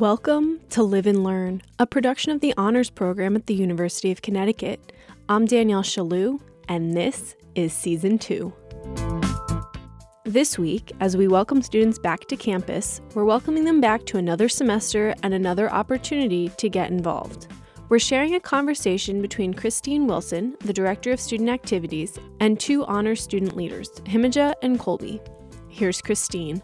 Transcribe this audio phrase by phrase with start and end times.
[0.00, 4.20] Welcome to Live and Learn, a production of the Honors Program at the University of
[4.20, 4.92] Connecticut.
[5.30, 6.38] I'm Danielle Shalou,
[6.68, 8.52] and this is Season 2.
[10.24, 14.50] This week, as we welcome students back to campus, we're welcoming them back to another
[14.50, 17.46] semester and another opportunity to get involved.
[17.88, 23.22] We're sharing a conversation between Christine Wilson, the Director of Student Activities, and two honors
[23.22, 25.22] student leaders, Himija and Colby.
[25.70, 26.62] Here's Christine.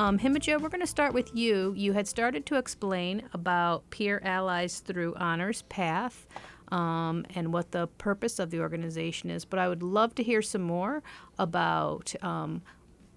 [0.00, 1.74] Um, Himija, we're going to start with you.
[1.76, 6.26] You had started to explain about peer allies through honors path
[6.72, 10.40] um, and what the purpose of the organization is, but I would love to hear
[10.40, 11.02] some more
[11.38, 12.62] about um,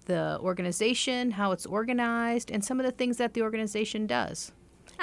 [0.04, 4.52] the organization, how it's organized, and some of the things that the organization does.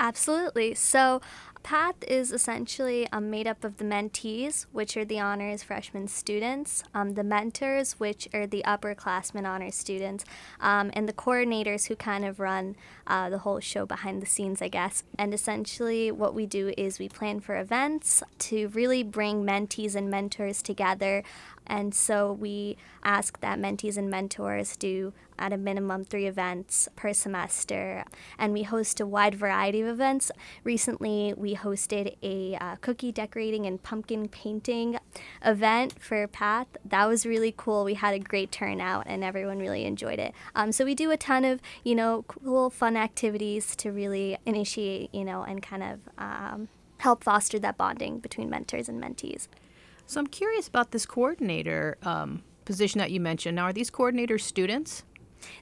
[0.01, 0.73] Absolutely.
[0.73, 1.21] So,
[1.61, 6.83] PATH is essentially um, made up of the mentees, which are the honors freshman students,
[6.95, 10.25] um, the mentors, which are the upperclassmen honors students,
[10.59, 14.59] um, and the coordinators who kind of run uh, the whole show behind the scenes,
[14.59, 15.03] I guess.
[15.19, 20.09] And essentially, what we do is we plan for events to really bring mentees and
[20.09, 21.23] mentors together
[21.71, 27.13] and so we ask that mentees and mentors do at a minimum three events per
[27.13, 28.03] semester.
[28.37, 30.31] And we host a wide variety of events.
[30.65, 34.99] Recently, we hosted a uh, cookie decorating and pumpkin painting
[35.45, 36.67] event for PATH.
[36.83, 37.85] That was really cool.
[37.85, 40.33] We had a great turnout and everyone really enjoyed it.
[40.53, 45.15] Um, so we do a ton of, you know, cool, fun activities to really initiate,
[45.15, 49.47] you know, and kind of um, help foster that bonding between mentors and mentees.
[50.05, 53.55] So I'm curious about this coordinator um, position that you mentioned.
[53.55, 55.03] Now, are these coordinators students?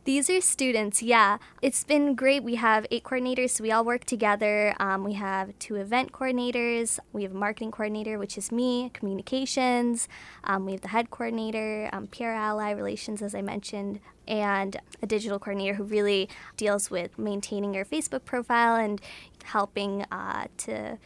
[0.04, 1.38] These are students, yeah.
[1.62, 2.44] It's been great.
[2.44, 4.76] We have eight coordinators, so we all work together.
[4.80, 7.00] Um, we have two event coordinators.
[7.14, 10.08] We have a marketing coordinator, which is me, communications.
[10.44, 15.08] Um, we have the head coordinator, um, peer ally relations, as I mentioned, and a
[15.08, 19.02] digital coordinator who really deals with maintaining your Facebook profile and
[19.44, 20.98] helping uh, to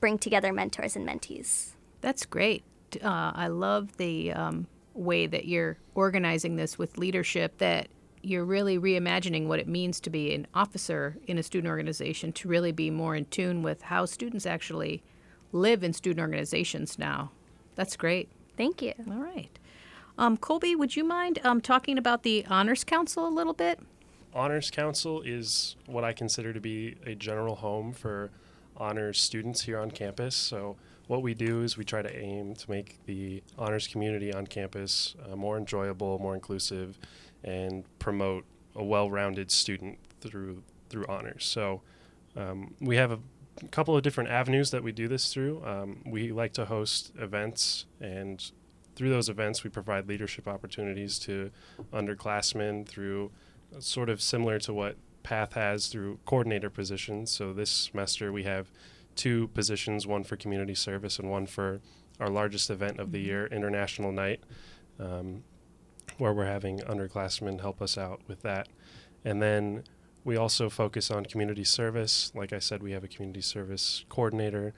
[0.00, 1.70] bring together mentors and mentees.
[2.00, 2.64] That's great
[3.02, 7.88] uh, I love the um, way that you're organizing this with leadership, that
[8.22, 12.48] you're really reimagining what it means to be an officer in a student organization, to
[12.48, 15.02] really be more in tune with how students actually
[15.52, 17.30] live in student organizations now.
[17.76, 18.28] That's great.
[18.56, 18.94] Thank you.
[19.08, 19.58] All right.
[20.18, 23.78] Um, Colby, would you mind um, talking about the Honors Council a little bit?
[24.34, 28.30] Honors Council is what I consider to be a general home for
[28.76, 30.34] honors students here on campus.
[30.36, 34.46] So what we do is we try to aim to make the honors community on
[34.46, 36.98] campus uh, more enjoyable, more inclusive,
[37.44, 38.44] and promote
[38.74, 41.44] a well-rounded student through through honors.
[41.44, 41.82] So
[42.36, 43.18] um, we have a
[43.70, 45.64] couple of different avenues that we do this through.
[45.64, 48.50] Um, we like to host events, and
[48.94, 51.50] through those events, we provide leadership opportunities to
[51.92, 53.30] underclassmen through
[53.74, 57.30] uh, sort of similar to what Path has through coordinator positions.
[57.30, 58.70] So this semester we have
[59.16, 61.80] two positions, one for community service and one for
[62.20, 63.26] our largest event of the mm-hmm.
[63.26, 64.40] year, International Night,
[65.00, 65.42] um,
[66.18, 68.68] where we're having underclassmen help us out with that.
[69.24, 69.84] And then
[70.24, 72.32] we also focus on community service.
[72.34, 74.74] Like I said, we have a community service coordinator.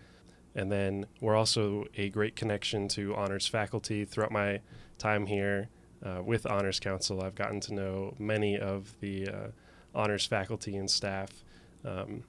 [0.55, 4.05] And then we're also a great connection to honors faculty.
[4.05, 4.60] Throughout my
[4.99, 5.69] time here
[6.05, 9.47] uh, with Honors Council, I've gotten to know many of the uh,
[9.94, 11.44] honors faculty and staff.
[11.84, 12.25] Um,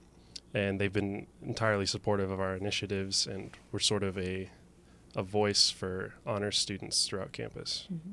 [0.54, 4.50] and they've been entirely supportive of our initiatives, and we're sort of a
[5.16, 7.88] a voice for honor students throughout campus.
[7.92, 8.10] Mm-hmm.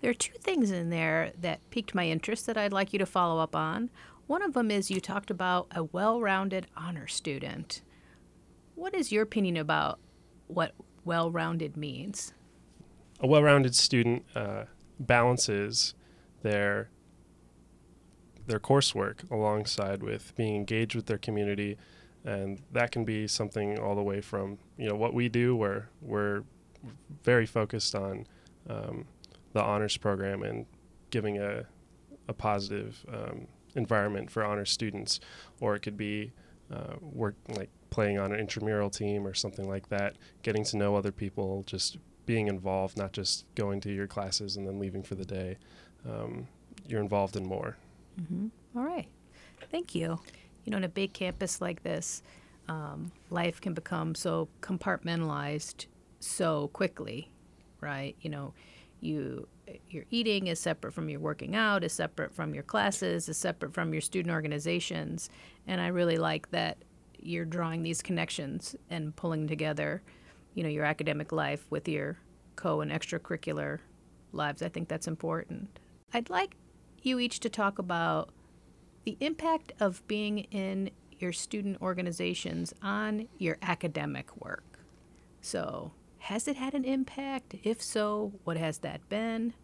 [0.00, 3.06] There are two things in there that piqued my interest that I'd like you to
[3.06, 3.90] follow up on.
[4.26, 7.82] One of them is you talked about a well-rounded honor student.
[8.74, 9.98] What is your opinion about
[10.46, 10.72] what
[11.04, 12.32] well-rounded means?
[13.20, 14.64] A well-rounded student uh,
[14.98, 15.94] balances
[16.42, 16.90] their
[18.46, 21.76] their coursework alongside with being engaged with their community.
[22.24, 25.88] And that can be something all the way from you know what we do where
[26.00, 26.42] we're
[27.22, 28.26] very focused on
[28.68, 29.06] um,
[29.52, 30.66] the honors program and
[31.10, 31.64] giving a,
[32.28, 35.20] a positive um, environment for honors students.
[35.60, 36.32] Or it could be
[36.72, 40.96] uh, work like playing on an intramural team or something like that getting to know
[40.96, 41.96] other people just
[42.26, 45.56] being involved not just going to your classes and then leaving for the day.
[46.08, 46.48] Um,
[46.88, 47.76] you're involved in more
[48.20, 48.46] Mm-hmm.
[48.76, 49.08] All right.
[49.70, 50.18] Thank you.
[50.64, 52.22] You know, in a big campus like this,
[52.68, 55.86] um, life can become so compartmentalized
[56.20, 57.30] so quickly,
[57.80, 58.16] right?
[58.20, 58.54] You know,
[59.00, 59.46] you
[59.88, 63.74] your eating is separate from your working out, is separate from your classes, is separate
[63.74, 65.28] from your student organizations,
[65.66, 66.78] and I really like that
[67.18, 70.02] you're drawing these connections and pulling together,
[70.54, 72.18] you know, your academic life with your
[72.54, 73.80] co and extracurricular
[74.32, 74.62] lives.
[74.62, 75.78] I think that's important.
[76.12, 76.56] I'd like
[77.06, 78.30] you each to talk about
[79.04, 84.80] the impact of being in your student organizations on your academic work.
[85.40, 87.54] So, has it had an impact?
[87.62, 89.54] If so, what has that been?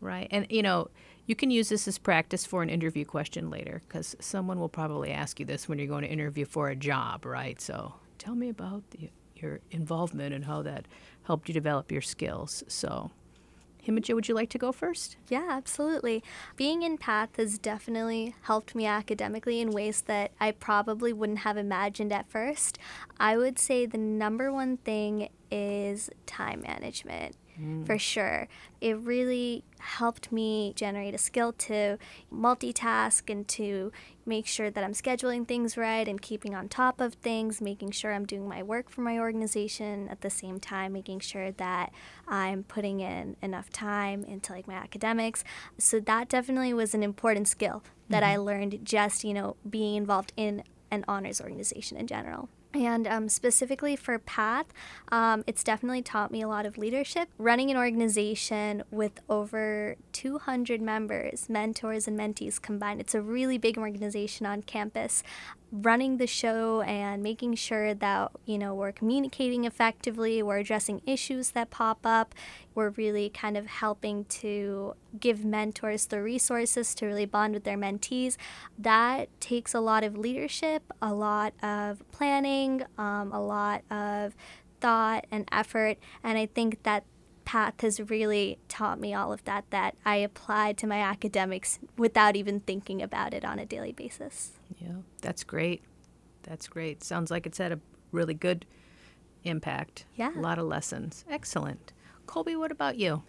[0.00, 0.28] Right?
[0.30, 0.88] And, you know,
[1.26, 5.10] you can use this as practice for an interview question later because someone will probably
[5.10, 7.60] ask you this when you're going to interview for a job, right?
[7.60, 10.86] So, tell me about the, your involvement and how that
[11.24, 12.64] helped you develop your skills.
[12.66, 13.10] So,
[13.86, 15.16] Himija, would you like to go first?
[15.28, 16.22] Yeah, absolutely.
[16.56, 21.56] Being in PATH has definitely helped me academically in ways that I probably wouldn't have
[21.56, 22.78] imagined at first.
[23.18, 27.86] I would say the number one thing is time management mm.
[27.86, 28.48] for sure.
[28.80, 31.98] It really helped me generate a skill to
[32.32, 33.92] multitask and to
[34.26, 38.12] make sure that I'm scheduling things right and keeping on top of things, making sure
[38.12, 41.92] I'm doing my work for my organization at the same time, making sure that
[42.26, 45.44] I'm putting in enough time into like my academics.
[45.78, 48.32] So that definitely was an important skill that mm-hmm.
[48.32, 52.48] I learned just, you know, being involved in an honors organization in general.
[52.74, 54.66] And um, specifically for PATH,
[55.12, 57.28] um, it's definitely taught me a lot of leadership.
[57.38, 63.78] Running an organization with over 200 members, mentors, and mentees combined, it's a really big
[63.78, 65.22] organization on campus
[65.82, 71.50] running the show and making sure that you know we're communicating effectively we're addressing issues
[71.50, 72.32] that pop up
[72.76, 77.76] we're really kind of helping to give mentors the resources to really bond with their
[77.76, 78.36] mentees.
[78.76, 84.36] That takes a lot of leadership a lot of planning um, a lot of
[84.80, 87.04] thought and effort and i think that
[87.44, 92.36] path has really taught me all of that that I applied to my academics without
[92.36, 94.52] even thinking about it on a daily basis.
[94.78, 95.82] Yeah, that's great.
[96.42, 97.02] That's great.
[97.02, 97.80] Sounds like it's had a
[98.12, 98.66] really good
[99.44, 100.06] impact.
[100.16, 100.30] Yeah.
[100.36, 101.24] A lot of lessons.
[101.28, 101.92] Excellent.
[102.26, 103.22] Colby, what about you?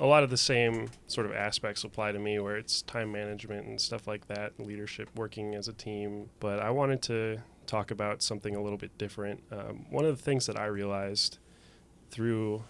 [0.00, 3.66] A lot of the same sort of aspects apply to me where it's time management
[3.66, 6.30] and stuff like that, leadership, working as a team.
[6.38, 9.42] But I wanted to talk about something a little bit different.
[9.50, 11.38] Um, one of the things that I realized
[12.10, 12.64] through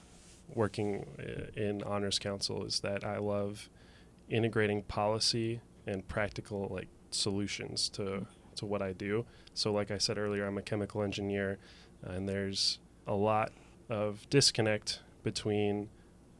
[0.55, 3.69] working uh, in honors council is that I love
[4.29, 9.25] integrating policy and practical like solutions to to what I do.
[9.55, 11.59] So like I said earlier, I'm a chemical engineer
[12.03, 13.53] and there's a lot
[13.89, 15.89] of disconnect between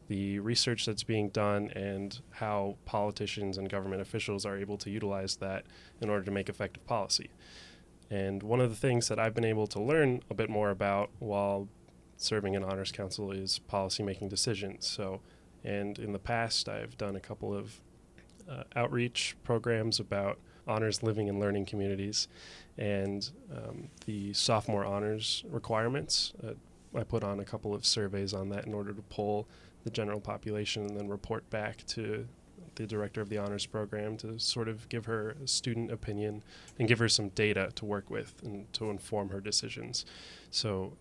[0.09, 5.37] the research that's being done and how politicians and government officials are able to utilize
[5.37, 5.65] that
[6.01, 7.31] in order to make effective policy.
[8.11, 11.11] And one of the things that I've been able to learn a bit more about
[11.19, 11.69] while
[12.19, 14.87] serving in honors council is policy making decisions.
[14.87, 15.21] So,
[15.65, 17.81] and in the past, I've done a couple of
[18.49, 22.29] uh, outreach programs about honors living and learning communities
[22.77, 26.33] and um, the sophomore honors requirements.
[26.47, 26.53] Uh,
[26.95, 29.47] I put on a couple of surveys on that in order to poll
[29.85, 32.27] the general population and then report back to
[32.75, 36.43] the director of the honors program to sort of give her a student opinion
[36.79, 40.05] and give her some data to work with and to inform her decisions.
[40.51, 40.93] So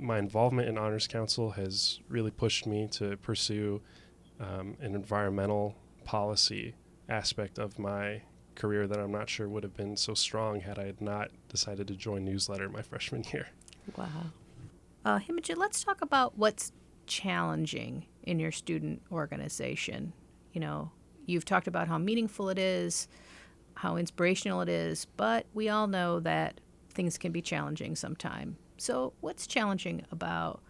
[0.00, 3.82] my involvement in Honors Council has really pushed me to pursue
[4.40, 6.74] um, an environmental policy
[7.08, 8.22] aspect of my
[8.54, 11.86] career that I'm not sure would have been so strong had I had not decided
[11.88, 13.48] to join Newsletter my freshman year.
[13.96, 14.06] Wow.
[15.04, 16.72] Uh, Himajit, let's talk about what's
[17.06, 20.12] challenging in your student organization.
[20.52, 20.90] You know,
[21.26, 23.08] you've talked about how meaningful it is,
[23.74, 26.60] how inspirational it is, but we all know that
[26.92, 28.56] things can be challenging sometimes.
[28.80, 30.62] So, what's challenging about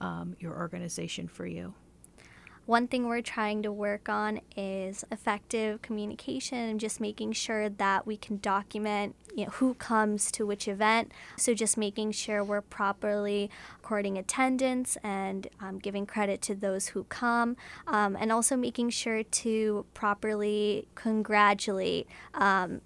[0.00, 1.74] um, your organization for you?
[2.66, 8.08] One thing we're trying to work on is effective communication and just making sure that
[8.08, 11.12] we can document you know, who comes to which event.
[11.36, 17.04] So, just making sure we're properly recording attendance and um, giving credit to those who
[17.04, 17.56] come,
[17.86, 22.80] um, and also making sure to properly congratulate um,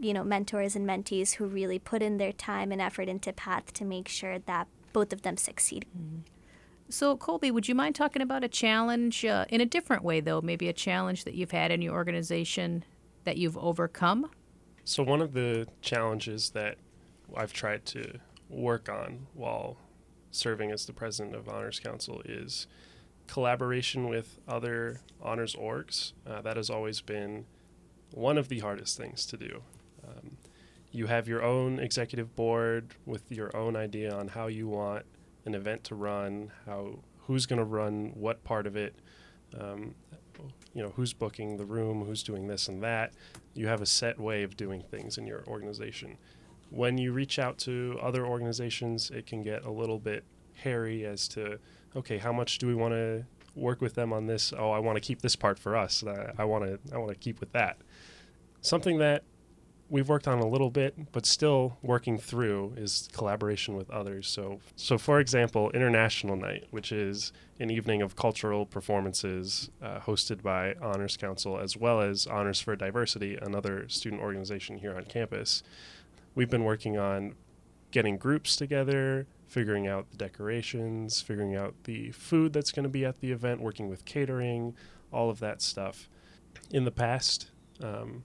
[0.00, 3.74] you know, mentors and mentees who really put in their time and effort into PATH
[3.74, 5.84] to make sure that both of them succeed.
[5.94, 6.37] Mm-hmm.
[6.90, 10.40] So, Colby, would you mind talking about a challenge uh, in a different way, though?
[10.40, 12.84] Maybe a challenge that you've had in your organization
[13.24, 14.30] that you've overcome?
[14.84, 16.78] So, one of the challenges that
[17.36, 18.18] I've tried to
[18.48, 19.76] work on while
[20.30, 22.66] serving as the president of Honors Council is
[23.26, 26.14] collaboration with other honors orgs.
[26.26, 27.44] Uh, that has always been
[28.12, 29.62] one of the hardest things to do.
[30.06, 30.38] Um,
[30.90, 35.04] you have your own executive board with your own idea on how you want
[35.48, 38.94] an event to run, how who's going to run what part of it,
[39.58, 39.94] um,
[40.74, 43.12] you know, who's booking the room, who's doing this and that.
[43.54, 46.16] You have a set way of doing things in your organization.
[46.70, 50.24] When you reach out to other organizations, it can get a little bit
[50.54, 51.58] hairy as to,
[51.96, 53.24] okay, how much do we want to
[53.54, 54.52] work with them on this?
[54.56, 56.04] Oh, I want to keep this part for us.
[56.38, 57.78] I want to I want to keep with that.
[58.60, 59.24] Something that
[59.90, 64.28] we've worked on a little bit, but still working through is collaboration with others.
[64.28, 70.42] So, so for example, International Night, which is an evening of cultural performances uh, hosted
[70.42, 75.62] by Honors Council as well as Honors for Diversity, another student organization here on campus.
[76.34, 77.34] We've been working on
[77.90, 83.04] getting groups together, figuring out the decorations, figuring out the food that's going to be
[83.04, 84.74] at the event, working with catering,
[85.10, 86.08] all of that stuff.
[86.70, 87.50] In the past,
[87.82, 88.24] um,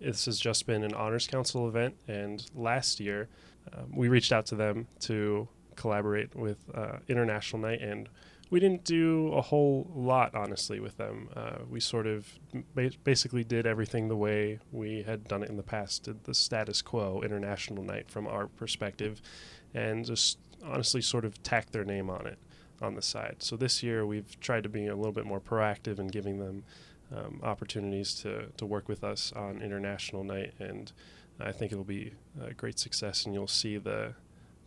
[0.00, 3.28] this has just been an Honors Council event, and last year
[3.72, 8.08] um, we reached out to them to collaborate with uh, International Night, and
[8.50, 11.28] we didn't do a whole lot, honestly, with them.
[11.36, 12.26] Uh, we sort of
[12.74, 16.34] ba- basically did everything the way we had done it in the past, did the
[16.34, 19.22] status quo International Night from our perspective,
[19.74, 22.38] and just honestly sort of tacked their name on it
[22.82, 23.36] on the side.
[23.38, 26.64] So this year we've tried to be a little bit more proactive in giving them
[27.14, 30.92] um, opportunities to, to work with us on International Night, and
[31.40, 34.14] I think it'll be a great success, and you'll see the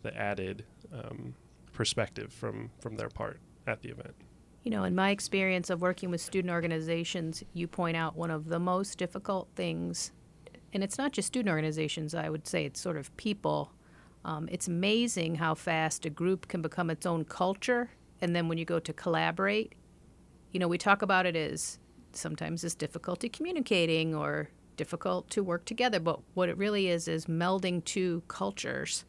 [0.02, 1.34] the added um,
[1.72, 4.14] perspective from from their part at the event.
[4.62, 8.48] You know, in my experience of working with student organizations, you point out one of
[8.48, 10.12] the most difficult things,
[10.72, 12.14] and it's not just student organizations.
[12.14, 13.72] I would say it's sort of people.
[14.24, 18.58] Um, it's amazing how fast a group can become its own culture, and then when
[18.58, 19.74] you go to collaborate,
[20.50, 21.78] you know, we talk about it as
[22.16, 26.00] sometimes is difficulty communicating or difficult to work together.
[26.00, 29.04] But what it really is is melding two cultures.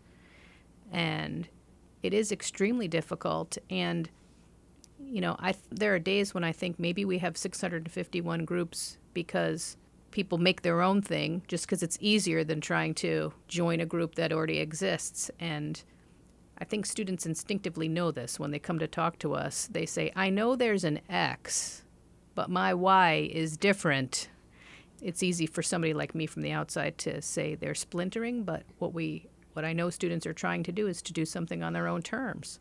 [0.91, 1.47] And
[2.03, 3.57] it is extremely difficult.
[3.69, 4.09] And,
[4.99, 9.77] you know, I there are days when I think maybe we have 651 groups because
[10.11, 14.15] people make their own thing just because it's easier than trying to join a group
[14.15, 15.29] that already exists.
[15.39, 15.83] And
[16.57, 19.67] I think students instinctively know this when they come to talk to us.
[19.69, 21.83] They say, I know there's an X,
[22.35, 24.29] but my why is different.
[25.01, 28.93] It's easy for somebody like me from the outside to say they're splintering, but what
[28.93, 31.87] we what I know students are trying to do is to do something on their
[31.87, 32.59] own terms.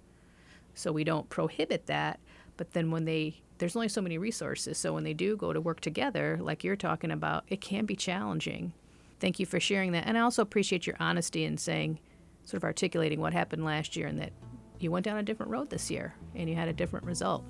[0.75, 2.21] So we don't prohibit that,
[2.57, 5.61] but then when they there's only so many resources, so when they do go to
[5.61, 8.73] work together, like you're talking about, it can be challenging.
[9.21, 10.07] Thank you for sharing that.
[10.07, 12.01] And I also appreciate your honesty in saying
[12.45, 14.33] sort of articulating what happened last year and that
[14.79, 17.45] you went down a different road this year and you had a different result.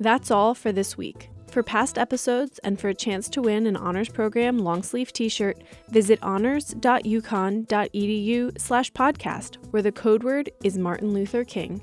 [0.00, 1.30] That's all for this week.
[1.58, 5.58] For past episodes and for a chance to win an honors program long sleeve t-shirt,
[5.88, 11.82] visit honors.uconn.edu slash podcast, where the code word is Martin Luther King.